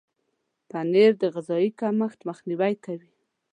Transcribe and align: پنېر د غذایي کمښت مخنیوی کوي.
پنېر 0.69 1.11
د 1.21 1.23
غذایي 1.33 1.69
کمښت 1.79 2.19
مخنیوی 2.29 2.73
کوي. 2.85 3.11